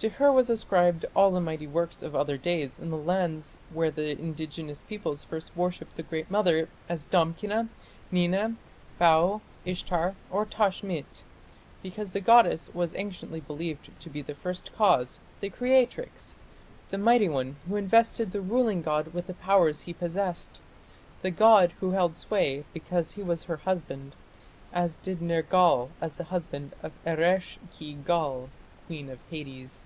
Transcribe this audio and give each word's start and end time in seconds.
To 0.00 0.08
her 0.08 0.32
was 0.32 0.48
ascribed 0.48 1.04
all 1.14 1.30
the 1.30 1.42
mighty 1.42 1.66
works 1.66 2.02
of 2.02 2.16
other 2.16 2.38
days 2.38 2.78
in 2.78 2.88
the 2.88 2.96
lands 2.96 3.58
where 3.70 3.90
the 3.90 4.12
indigenous 4.12 4.82
peoples 4.84 5.22
first 5.22 5.54
worshipped 5.54 5.94
the 5.96 6.02
Great 6.02 6.30
Mother 6.30 6.70
as 6.88 7.04
Damkina, 7.04 7.68
Nina, 8.10 8.56
Bau, 8.98 9.42
Ishtar, 9.66 10.14
or 10.30 10.46
Tashmit, 10.46 11.22
because 11.82 12.12
the 12.14 12.20
goddess 12.22 12.72
was 12.74 12.94
anciently 12.94 13.40
believed 13.40 13.90
to 14.00 14.08
be 14.08 14.22
the 14.22 14.34
First 14.34 14.70
Cause, 14.74 15.18
the 15.40 15.50
creatrix, 15.50 16.34
the 16.90 16.96
mighty 16.96 17.28
one 17.28 17.56
who 17.68 17.76
invested 17.76 18.32
the 18.32 18.40
ruling 18.40 18.80
god 18.80 19.08
with 19.12 19.26
the 19.26 19.34
powers 19.34 19.82
he 19.82 19.92
possessed 19.92 20.62
the 21.20 21.30
god 21.30 21.72
who 21.80 21.90
held 21.90 22.16
sway 22.16 22.64
because 22.72 23.12
he 23.12 23.22
was 23.22 23.42
her 23.44 23.58
husband, 23.68 24.14
as 24.72 24.96
did 24.96 25.20
Nergal 25.20 25.90
as 26.00 26.16
the 26.16 26.24
husband 26.24 26.74
of 26.82 26.92
Eresh 27.06 27.58
ki 27.70 27.92
gal, 28.06 28.48
queen 28.86 29.10
of 29.10 29.18
Hades. 29.28 29.84